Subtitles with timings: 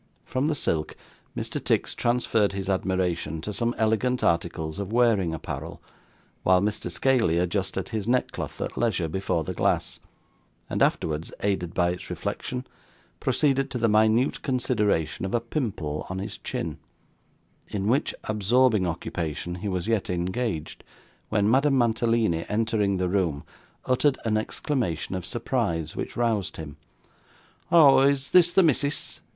[0.25, 0.95] From the silk,
[1.37, 1.61] Mr.
[1.63, 5.79] Tix transferred his admiration to some elegant articles of wearing apparel,
[6.41, 6.89] while Mr.
[6.89, 9.99] Scaley adjusted his neckcloth, at leisure, before the glass,
[10.67, 12.65] and afterwards, aided by its reflection,
[13.19, 16.79] proceeded to the minute consideration of a pimple on his chin;
[17.67, 20.83] in which absorbing occupation he was yet engaged,
[21.29, 23.43] when Madame Mantalini, entering the room,
[23.85, 26.77] uttered an exclamation of surprise which roused him.
[27.71, 27.99] 'Oh!
[27.99, 29.19] Is this the missis?